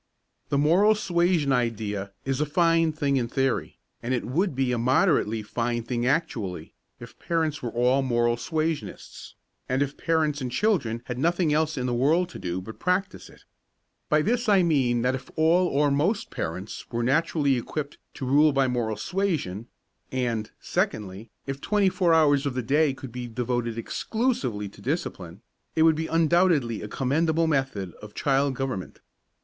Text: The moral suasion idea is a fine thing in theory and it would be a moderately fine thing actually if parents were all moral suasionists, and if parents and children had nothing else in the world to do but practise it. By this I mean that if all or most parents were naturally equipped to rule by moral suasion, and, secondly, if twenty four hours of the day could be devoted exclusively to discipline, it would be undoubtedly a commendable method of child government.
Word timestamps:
The 0.49 0.57
moral 0.57 0.95
suasion 0.95 1.51
idea 1.51 2.11
is 2.25 2.41
a 2.41 2.45
fine 2.47 2.91
thing 2.91 3.17
in 3.17 3.27
theory 3.27 3.77
and 4.01 4.15
it 4.15 4.25
would 4.25 4.55
be 4.55 4.71
a 4.71 4.79
moderately 4.79 5.43
fine 5.43 5.83
thing 5.83 6.07
actually 6.07 6.73
if 6.99 7.19
parents 7.19 7.61
were 7.61 7.69
all 7.69 8.01
moral 8.01 8.35
suasionists, 8.35 9.35
and 9.69 9.83
if 9.83 9.97
parents 9.97 10.41
and 10.41 10.51
children 10.51 11.03
had 11.05 11.19
nothing 11.19 11.53
else 11.53 11.77
in 11.77 11.85
the 11.85 11.93
world 11.93 12.29
to 12.29 12.39
do 12.39 12.61
but 12.61 12.79
practise 12.79 13.29
it. 13.29 13.43
By 14.09 14.23
this 14.23 14.49
I 14.49 14.63
mean 14.63 15.03
that 15.03 15.13
if 15.13 15.29
all 15.35 15.67
or 15.67 15.91
most 15.91 16.31
parents 16.31 16.87
were 16.91 17.03
naturally 17.03 17.55
equipped 17.55 17.99
to 18.15 18.25
rule 18.25 18.51
by 18.53 18.67
moral 18.67 18.97
suasion, 18.97 19.67
and, 20.11 20.49
secondly, 20.59 21.29
if 21.45 21.61
twenty 21.61 21.89
four 21.89 22.11
hours 22.11 22.47
of 22.47 22.55
the 22.55 22.63
day 22.63 22.95
could 22.95 23.11
be 23.11 23.27
devoted 23.27 23.77
exclusively 23.77 24.67
to 24.67 24.81
discipline, 24.81 25.41
it 25.75 25.83
would 25.83 25.93
be 25.95 26.07
undoubtedly 26.07 26.81
a 26.81 26.87
commendable 26.87 27.45
method 27.45 27.93
of 28.01 28.15
child 28.15 28.55
government. 28.55 28.99